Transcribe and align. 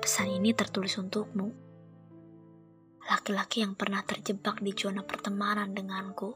Pesan 0.00 0.32
ini 0.32 0.56
tertulis 0.56 0.96
untukmu. 0.96 1.52
Laki-laki 3.04 3.60
yang 3.60 3.76
pernah 3.76 4.00
terjebak 4.00 4.64
di 4.64 4.72
zona 4.72 5.04
pertemanan 5.04 5.76
denganku. 5.76 6.32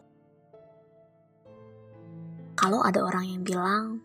Kalau 2.61 2.85
ada 2.85 3.09
orang 3.09 3.25
yang 3.25 3.41
bilang, 3.41 4.05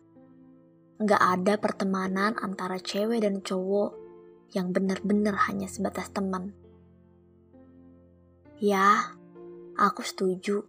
nggak 0.96 1.20
ada 1.20 1.60
pertemanan 1.60 2.40
antara 2.40 2.80
cewek 2.80 3.20
dan 3.20 3.44
cowok 3.44 3.92
yang 4.56 4.72
benar-benar 4.72 5.36
hanya 5.52 5.68
sebatas 5.68 6.08
teman. 6.16 6.56
Ya, 8.64 9.12
aku 9.76 10.08
setuju, 10.08 10.64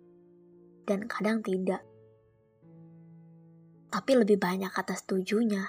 dan 0.82 1.06
kadang 1.06 1.46
tidak. 1.46 1.91
Tapi 3.92 4.12
lebih 4.16 4.40
banyak 4.40 4.72
kata 4.72 4.96
setujunya 4.96 5.68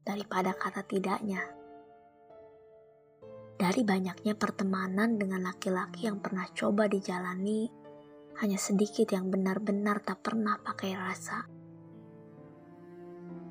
daripada 0.00 0.56
kata 0.56 0.80
tidaknya 0.88 1.60
dari 3.60 3.84
banyaknya 3.84 4.32
pertemanan 4.40 5.20
dengan 5.20 5.44
laki-laki 5.44 6.08
yang 6.08 6.24
pernah 6.24 6.48
coba 6.56 6.88
dijalani, 6.88 7.68
hanya 8.40 8.56
sedikit 8.56 9.12
yang 9.12 9.28
benar-benar 9.28 10.00
tak 10.00 10.24
pernah 10.24 10.56
pakai 10.56 10.96
rasa. 10.96 11.44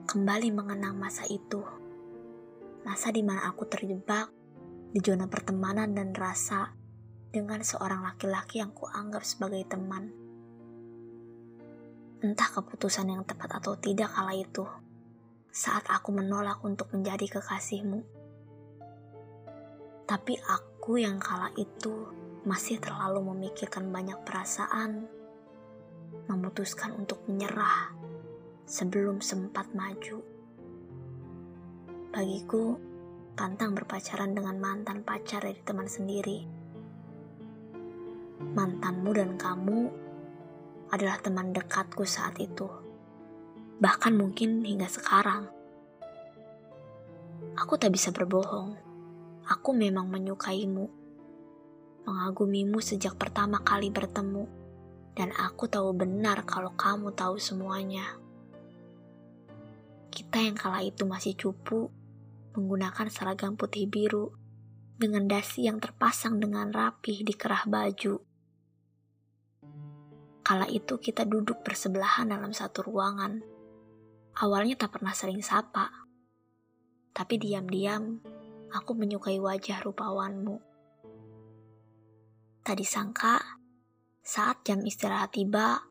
Kembali 0.09 0.49
mengenang 0.49 0.97
masa 0.97 1.29
itu, 1.29 1.61
masa 2.81 3.13
di 3.13 3.21
mana 3.21 3.53
aku 3.53 3.69
terjebak 3.69 4.33
di 4.89 4.97
zona 4.97 5.29
pertemanan 5.29 5.93
dan 5.93 6.09
rasa 6.17 6.73
dengan 7.29 7.61
seorang 7.61 8.01
laki-laki 8.01 8.65
yang 8.65 8.73
kuanggap 8.73 9.21
sebagai 9.21 9.61
teman. 9.69 10.09
Entah 12.19 12.49
keputusan 12.51 13.07
yang 13.11 13.23
tepat 13.23 13.59
atau 13.63 13.79
tidak 13.79 14.11
kala 14.11 14.35
itu, 14.35 14.67
saat 15.49 15.87
aku 15.87 16.11
menolak 16.11 16.59
untuk 16.63 16.91
menjadi 16.91 17.39
kekasihmu 17.39 18.19
tapi 20.09 20.33
aku 20.41 20.97
yang 20.97 21.21
kala 21.21 21.53
itu 21.53 22.09
masih 22.41 22.81
terlalu 22.81 23.29
memikirkan 23.29 23.93
banyak 23.93 24.17
perasaan, 24.25 25.05
memutuskan 26.25 26.97
untuk 26.97 27.21
menyerah 27.29 27.93
sebelum 28.65 29.21
sempat 29.21 29.69
maju. 29.77 30.25
Bagiku, 32.09 32.73
pantang 33.37 33.77
berpacaran 33.77 34.33
dengan 34.33 34.57
mantan 34.57 35.05
pacar 35.05 35.45
dari 35.45 35.61
teman 35.61 35.85
sendiri. 35.85 36.41
Mantanmu 38.57 39.13
dan 39.13 39.37
kamu 39.37 39.93
adalah 40.89 41.21
teman 41.21 41.53
dekatku 41.53 42.03
saat 42.05 42.37
itu. 42.41 42.69
Bahkan 43.79 44.13
mungkin 44.17 44.65
hingga 44.65 44.89
sekarang. 44.91 45.47
Aku 47.55 47.79
tak 47.79 47.95
bisa 47.95 48.11
berbohong 48.11 48.89
Aku 49.49 49.73
memang 49.73 50.05
menyukaimu, 50.13 50.85
mengagumimu 52.05 52.77
sejak 52.85 53.17
pertama 53.17 53.57
kali 53.65 53.89
bertemu, 53.89 54.45
dan 55.17 55.33
aku 55.33 55.65
tahu 55.65 55.89
benar 55.89 56.45
kalau 56.45 56.69
kamu 56.77 57.09
tahu 57.17 57.41
semuanya. 57.41 58.05
Kita 60.13 60.37
yang 60.37 60.53
kala 60.53 60.85
itu 60.85 61.01
masih 61.09 61.33
cupu, 61.33 61.89
menggunakan 62.53 63.09
seragam 63.09 63.57
putih 63.57 63.89
biru, 63.89 64.37
dengan 65.01 65.25
dasi 65.25 65.65
yang 65.65 65.81
terpasang 65.81 66.37
dengan 66.37 66.69
rapih 66.69 67.25
di 67.25 67.33
kerah 67.33 67.65
baju. 67.65 68.21
Kala 70.49 70.65
itu 70.65 70.97
kita 70.97 71.29
duduk 71.29 71.61
bersebelahan 71.61 72.33
dalam 72.33 72.49
satu 72.49 72.81
ruangan. 72.81 73.37
Awalnya 74.33 74.81
tak 74.81 74.97
pernah 74.97 75.13
sering 75.13 75.45
sapa, 75.45 75.93
tapi 77.13 77.37
diam-diam 77.37 78.17
aku 78.73 78.97
menyukai 78.97 79.37
wajah 79.37 79.77
rupawanmu. 79.85 80.57
Tadi 82.65 82.81
sangka, 82.81 83.61
saat 84.25 84.65
jam 84.65 84.81
istirahat 84.81 85.37
tiba, 85.37 85.85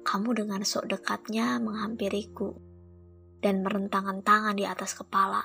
kamu 0.00 0.40
dengan 0.40 0.64
sok 0.64 0.88
dekatnya 0.88 1.60
menghampiriku 1.60 2.56
dan 3.44 3.60
merentangkan 3.60 4.24
tangan 4.24 4.56
di 4.56 4.64
atas 4.64 4.96
kepala. 4.96 5.44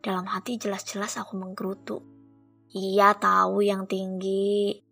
Dalam 0.00 0.24
hati 0.32 0.56
jelas-jelas 0.56 1.20
aku 1.20 1.36
menggerutu. 1.36 2.00
Iya 2.72 3.12
tahu 3.20 3.60
yang 3.60 3.84
tinggi. 3.84 4.85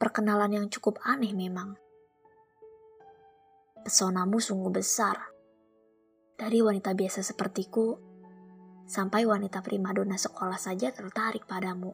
Perkenalan 0.00 0.56
yang 0.56 0.66
cukup 0.72 0.96
aneh 1.04 1.36
memang. 1.36 1.76
Pesonamu 3.84 4.40
sungguh 4.40 4.72
besar 4.72 5.28
dari 6.40 6.64
wanita 6.64 6.96
biasa 6.96 7.20
sepertiku, 7.20 8.00
sampai 8.88 9.28
wanita 9.28 9.60
primadona 9.60 10.16
sekolah 10.16 10.56
saja 10.56 10.88
tertarik 10.88 11.44
padamu. 11.44 11.92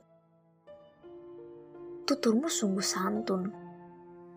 Tuturmu 2.07 2.47
sungguh 2.47 2.87
santun. 2.87 3.51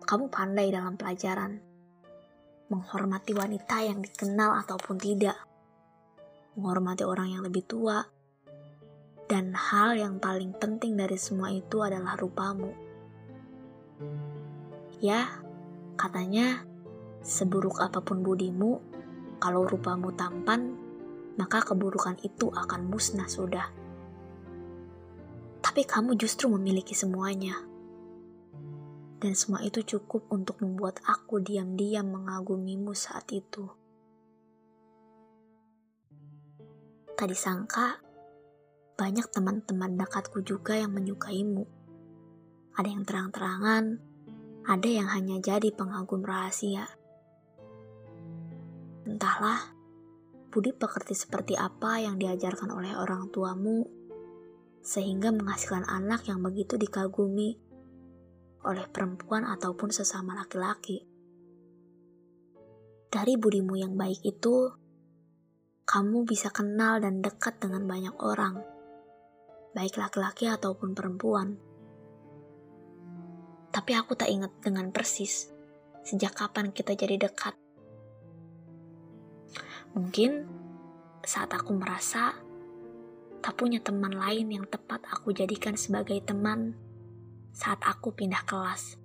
Kamu 0.02 0.26
pandai 0.26 0.74
dalam 0.74 0.98
pelajaran. 0.98 1.62
Menghormati 2.74 3.38
wanita 3.38 3.86
yang 3.86 4.02
dikenal 4.02 4.66
ataupun 4.66 4.98
tidak. 4.98 5.38
Menghormati 6.58 7.06
orang 7.06 7.38
yang 7.38 7.46
lebih 7.46 7.62
tua. 7.70 8.02
Dan 9.30 9.54
hal 9.54 9.94
yang 9.94 10.18
paling 10.18 10.58
penting 10.58 10.98
dari 10.98 11.14
semua 11.14 11.54
itu 11.54 11.86
adalah 11.86 12.18
rupamu. 12.18 12.89
Ya, 15.00 15.40
katanya, 15.96 16.64
seburuk 17.24 17.80
apa 17.80 18.04
pun 18.04 18.20
budimu, 18.20 18.80
kalau 19.40 19.64
rupamu 19.64 20.12
tampan, 20.12 20.76
maka 21.40 21.64
keburukan 21.64 22.20
itu 22.20 22.52
akan 22.52 22.92
musnah 22.92 23.24
sudah. 23.24 23.72
Tapi 25.64 25.82
kamu 25.88 26.16
justru 26.20 26.52
memiliki 26.52 26.92
semuanya. 26.92 27.56
Dan 29.20 29.36
semua 29.36 29.60
itu 29.64 29.84
cukup 29.84 30.28
untuk 30.32 30.60
membuat 30.64 31.00
aku 31.04 31.40
diam-diam 31.40 32.08
mengagumimu 32.08 32.96
saat 32.96 33.28
itu. 33.32 33.68
Tadi 37.16 37.36
sangka, 37.36 38.00
banyak 38.96 39.28
teman-teman 39.28 39.96
dekatku 39.96 40.40
juga 40.40 40.76
yang 40.76 40.92
menyukaimu. 40.96 41.79
Ada 42.80 42.96
yang 42.96 43.04
terang-terangan, 43.04 43.84
ada 44.64 44.88
yang 44.88 45.04
hanya 45.12 45.36
jadi 45.36 45.68
pengagum 45.68 46.24
rahasia. 46.24 46.88
Entahlah, 49.04 49.76
budi 50.48 50.72
pekerti 50.72 51.12
seperti 51.12 51.60
apa 51.60 52.00
yang 52.00 52.16
diajarkan 52.16 52.72
oleh 52.72 52.96
orang 52.96 53.28
tuamu, 53.28 53.84
sehingga 54.80 55.28
menghasilkan 55.28 55.84
anak 55.92 56.24
yang 56.24 56.40
begitu 56.40 56.80
dikagumi 56.80 57.60
oleh 58.64 58.88
perempuan 58.88 59.44
ataupun 59.44 59.92
sesama 59.92 60.32
laki-laki. 60.40 61.04
Dari 63.12 63.36
budimu 63.36 63.76
yang 63.76 63.92
baik 63.92 64.24
itu, 64.24 64.72
kamu 65.84 66.24
bisa 66.24 66.48
kenal 66.48 66.96
dan 66.96 67.20
dekat 67.20 67.60
dengan 67.60 67.84
banyak 67.84 68.16
orang, 68.24 68.56
baik 69.76 70.00
laki-laki 70.00 70.48
ataupun 70.48 70.96
perempuan. 70.96 71.68
Tapi 73.70 73.94
aku 73.94 74.18
tak 74.18 74.30
ingat 74.30 74.50
dengan 74.62 74.90
persis 74.90 75.50
sejak 76.02 76.34
kapan 76.34 76.74
kita 76.74 76.98
jadi 76.98 77.30
dekat. 77.30 77.54
Mungkin 79.94 80.46
saat 81.22 81.50
aku 81.54 81.74
merasa 81.74 82.34
tak 83.40 83.56
punya 83.56 83.80
teman 83.80 84.12
lain 84.12 84.50
yang 84.52 84.66
tepat 84.68 85.02
aku 85.08 85.32
jadikan 85.32 85.74
sebagai 85.74 86.18
teman 86.22 86.74
saat 87.50 87.80
aku 87.82 88.14
pindah 88.14 88.42
kelas. 88.46 88.96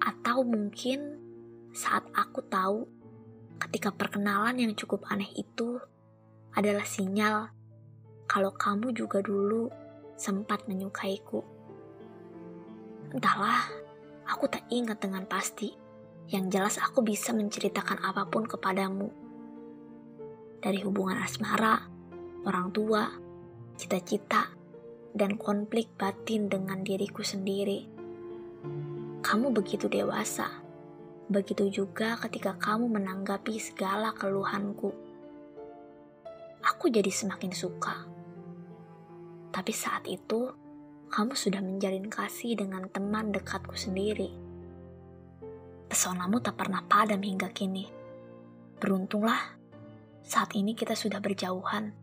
Atau 0.00 0.44
mungkin 0.44 1.20
saat 1.74 2.04
aku 2.12 2.44
tahu 2.46 2.86
ketika 3.58 3.94
perkenalan 3.94 4.58
yang 4.60 4.72
cukup 4.76 5.06
aneh 5.08 5.30
itu 5.34 5.80
adalah 6.54 6.86
sinyal 6.86 7.50
kalau 8.28 8.54
kamu 8.54 8.94
juga 8.94 9.20
dulu 9.20 9.70
sempat 10.16 10.66
menyukaiku. 10.70 11.53
Entahlah, 13.14 13.70
aku 14.26 14.50
tak 14.50 14.66
ingat 14.74 14.98
dengan 14.98 15.22
pasti. 15.30 15.70
Yang 16.26 16.44
jelas 16.50 16.74
aku 16.82 17.06
bisa 17.06 17.30
menceritakan 17.30 18.02
apa 18.02 18.26
pun 18.26 18.48
kepadamu 18.48 19.24
dari 20.64 20.80
hubungan 20.80 21.20
asmara, 21.20 21.84
orang 22.48 22.72
tua, 22.72 23.04
cita-cita, 23.76 24.48
dan 25.12 25.36
konflik 25.36 25.92
batin 26.00 26.48
dengan 26.48 26.80
diriku 26.80 27.20
sendiri. 27.20 27.84
Kamu 29.20 29.52
begitu 29.52 29.92
dewasa, 29.92 30.64
begitu 31.28 31.68
juga 31.68 32.16
ketika 32.16 32.56
kamu 32.56 32.96
menanggapi 32.96 33.60
segala 33.60 34.16
keluhanku. 34.16 34.88
Aku 36.64 36.88
jadi 36.88 37.12
semakin 37.12 37.52
suka. 37.52 38.08
Tapi 39.52 39.72
saat 39.76 40.08
itu, 40.08 40.48
kamu 41.14 41.38
sudah 41.38 41.62
menjalin 41.62 42.10
kasih 42.10 42.58
dengan 42.58 42.90
teman 42.90 43.30
dekatku 43.30 43.78
sendiri. 43.78 44.34
Pesonamu 45.86 46.42
tak 46.42 46.58
pernah 46.58 46.82
padam 46.82 47.22
hingga 47.22 47.54
kini. 47.54 47.86
Beruntunglah, 48.82 49.54
saat 50.26 50.58
ini 50.58 50.74
kita 50.74 50.98
sudah 50.98 51.22
berjauhan. 51.22 51.94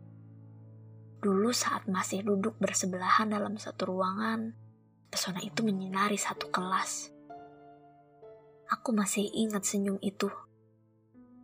Dulu 1.20 1.52
saat 1.52 1.92
masih 1.92 2.24
duduk 2.24 2.56
bersebelahan 2.56 3.28
dalam 3.28 3.60
satu 3.60 3.92
ruangan, 3.92 4.56
pesona 5.12 5.44
itu 5.44 5.60
menyinari 5.60 6.16
satu 6.16 6.48
kelas. 6.48 7.12
Aku 8.72 8.96
masih 8.96 9.28
ingat 9.28 9.68
senyum 9.68 10.00
itu. 10.00 10.32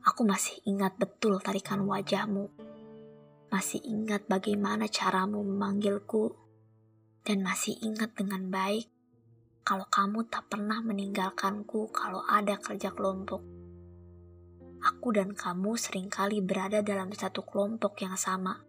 Aku 0.08 0.24
masih 0.24 0.56
ingat 0.64 0.96
betul 0.96 1.36
tarikan 1.44 1.84
wajahmu. 1.84 2.48
Masih 3.52 3.84
ingat 3.84 4.24
bagaimana 4.24 4.88
caramu 4.88 5.44
memanggilku. 5.44 6.47
Dan 7.28 7.44
masih 7.44 7.76
ingat 7.84 8.16
dengan 8.16 8.48
baik 8.48 8.88
kalau 9.60 9.84
kamu 9.92 10.32
tak 10.32 10.48
pernah 10.48 10.80
meninggalkanku 10.80 11.92
kalau 11.92 12.24
ada 12.24 12.56
kerja 12.56 12.88
kelompok. 12.88 13.44
Aku 14.80 15.12
dan 15.12 15.36
kamu 15.36 15.76
sering 15.76 16.08
kali 16.08 16.40
berada 16.40 16.80
dalam 16.80 17.12
satu 17.12 17.44
kelompok 17.44 18.00
yang 18.00 18.16
sama, 18.16 18.64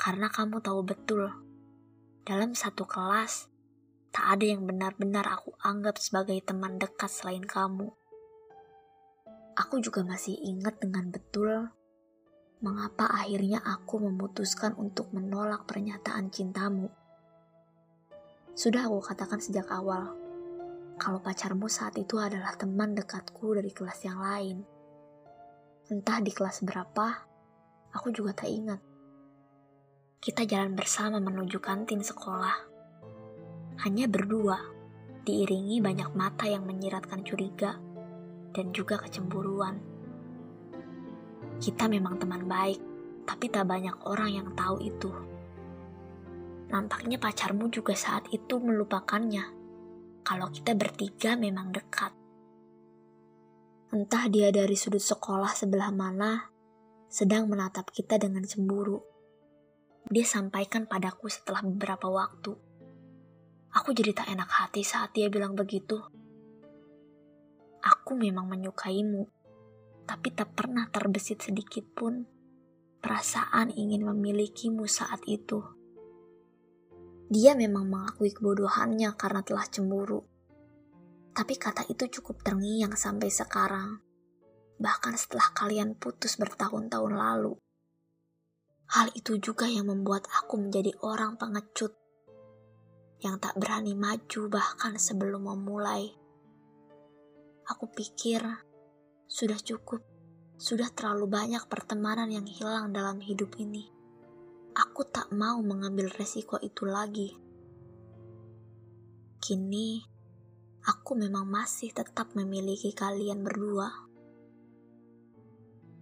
karena 0.00 0.32
kamu 0.32 0.64
tahu 0.64 0.80
betul, 0.80 1.28
dalam 2.24 2.56
satu 2.56 2.88
kelas, 2.88 3.52
tak 4.08 4.40
ada 4.40 4.56
yang 4.56 4.64
benar-benar 4.64 5.28
aku 5.28 5.52
anggap 5.60 6.00
sebagai 6.00 6.40
teman 6.40 6.80
dekat 6.80 7.12
selain 7.12 7.44
kamu. 7.44 7.92
Aku 9.52 9.84
juga 9.84 10.00
masih 10.00 10.40
ingat 10.40 10.80
dengan 10.80 11.12
betul 11.12 11.68
mengapa 12.62 13.10
akhirnya 13.10 13.58
aku 13.60 14.00
memutuskan 14.00 14.72
untuk 14.80 15.12
menolak 15.12 15.68
pernyataan 15.68 16.32
cintamu. 16.32 16.88
Sudah 18.52 18.84
aku 18.84 19.00
katakan 19.00 19.40
sejak 19.40 19.64
awal, 19.72 20.12
kalau 21.00 21.24
pacarmu 21.24 21.72
saat 21.72 21.96
itu 21.96 22.20
adalah 22.20 22.52
teman 22.52 22.92
dekatku 22.92 23.56
dari 23.56 23.72
kelas 23.72 24.04
yang 24.04 24.20
lain. 24.20 24.60
Entah 25.88 26.20
di 26.20 26.28
kelas 26.28 26.60
berapa, 26.60 27.06
aku 27.96 28.12
juga 28.12 28.36
tak 28.36 28.52
ingat. 28.52 28.80
Kita 30.20 30.44
jalan 30.44 30.76
bersama 30.76 31.16
menuju 31.16 31.64
kantin 31.64 32.04
sekolah. 32.04 32.68
Hanya 33.88 34.04
berdua, 34.04 34.60
diiringi 35.24 35.80
banyak 35.80 36.12
mata 36.12 36.44
yang 36.44 36.68
menyiratkan 36.68 37.24
curiga 37.24 37.80
dan 38.52 38.68
juga 38.76 39.00
kecemburuan. 39.00 39.80
Kita 41.56 41.88
memang 41.88 42.20
teman 42.20 42.44
baik, 42.44 42.78
tapi 43.24 43.48
tak 43.48 43.64
banyak 43.64 43.96
orang 44.04 44.30
yang 44.30 44.48
tahu 44.52 44.76
itu. 44.84 45.31
Nampaknya 46.72 47.20
pacarmu 47.20 47.68
juga 47.68 47.92
saat 47.92 48.32
itu 48.32 48.56
melupakannya 48.56 49.60
kalau 50.24 50.48
kita 50.48 50.72
bertiga 50.72 51.36
memang 51.36 51.68
dekat. 51.68 52.16
Entah 53.92 54.24
dia 54.32 54.48
dari 54.48 54.72
sudut 54.72 55.04
sekolah 55.04 55.52
sebelah 55.52 55.92
mana, 55.92 56.48
sedang 57.12 57.44
menatap 57.44 57.92
kita 57.92 58.16
dengan 58.16 58.40
cemburu. 58.48 59.04
Dia 60.08 60.24
sampaikan 60.24 60.88
padaku 60.88 61.28
setelah 61.28 61.60
beberapa 61.60 62.08
waktu. 62.08 62.56
Aku 63.76 63.92
jadi 63.92 64.16
tak 64.16 64.32
enak 64.32 64.48
hati 64.48 64.80
saat 64.80 65.12
dia 65.12 65.28
bilang 65.28 65.52
begitu. 65.52 66.00
Aku 67.84 68.16
memang 68.16 68.48
menyukaimu, 68.48 69.28
tapi 70.08 70.32
tak 70.32 70.56
pernah 70.56 70.88
terbesit 70.88 71.44
sedikit 71.44 71.84
pun 71.92 72.24
perasaan 73.04 73.76
ingin 73.76 74.08
memilikimu 74.08 74.88
saat 74.88 75.20
itu. 75.28 75.81
Dia 77.32 77.56
memang 77.56 77.88
mengakui 77.88 78.28
kebodohannya 78.28 79.08
karena 79.16 79.40
telah 79.40 79.64
cemburu. 79.64 80.20
Tapi 81.32 81.56
kata 81.56 81.88
itu 81.88 82.20
cukup 82.20 82.44
terngiang 82.44 82.92
sampai 82.92 83.32
sekarang. 83.32 84.04
Bahkan 84.76 85.16
setelah 85.16 85.48
kalian 85.56 85.96
putus 85.96 86.36
bertahun-tahun 86.36 87.16
lalu. 87.16 87.56
Hal 88.92 89.08
itu 89.16 89.40
juga 89.40 89.64
yang 89.64 89.88
membuat 89.88 90.28
aku 90.28 90.60
menjadi 90.60 90.92
orang 91.00 91.40
pengecut. 91.40 91.96
Yang 93.24 93.48
tak 93.48 93.56
berani 93.56 93.96
maju 93.96 94.52
bahkan 94.52 95.00
sebelum 95.00 95.48
memulai. 95.48 96.12
Aku 97.64 97.88
pikir 97.96 98.44
sudah 99.24 99.56
cukup. 99.56 100.04
Sudah 100.60 100.92
terlalu 100.92 101.32
banyak 101.32 101.64
pertemanan 101.64 102.28
yang 102.28 102.44
hilang 102.44 102.92
dalam 102.92 103.24
hidup 103.24 103.56
ini. 103.56 104.01
Aku 104.72 105.04
tak 105.04 105.28
mau 105.36 105.60
mengambil 105.60 106.08
resiko 106.16 106.56
itu 106.64 106.88
lagi. 106.88 107.36
Kini, 109.36 110.00
aku 110.88 111.12
memang 111.12 111.44
masih 111.44 111.92
tetap 111.92 112.32
memiliki 112.32 112.96
kalian 112.96 113.44
berdua. 113.44 113.92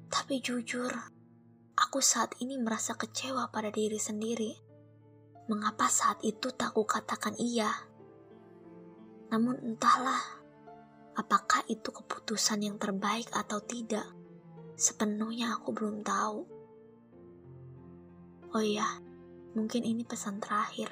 Tapi 0.07 0.39
jujur, 0.39 0.95
aku 1.75 1.99
saat 1.99 2.39
ini 2.39 2.63
merasa 2.63 2.95
kecewa 2.95 3.51
pada 3.51 3.75
diri 3.75 3.99
sendiri. 3.99 4.55
Mengapa 5.51 5.91
saat 5.91 6.23
itu 6.23 6.55
tak 6.55 6.71
ku 6.79 6.87
katakan 6.87 7.35
iya? 7.43 7.75
Namun 9.35 9.59
entahlah, 9.67 10.23
apakah 11.19 11.67
itu 11.67 11.91
keputusan 11.91 12.63
yang 12.63 12.79
terbaik 12.79 13.27
atau 13.35 13.59
tidak? 13.59 14.07
Sepenuhnya 14.79 15.59
aku 15.59 15.75
belum 15.75 16.07
tahu. 16.07 16.60
Oh 18.51 18.59
iya, 18.59 18.99
mungkin 19.55 19.87
ini 19.87 20.03
pesan 20.03 20.43
terakhir. 20.43 20.91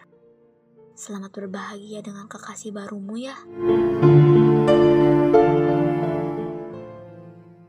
Selamat 0.94 1.34
berbahagia 1.34 2.06
dengan 2.06 2.30
kekasih 2.30 2.70
barumu 2.70 3.18
ya. 3.18 3.34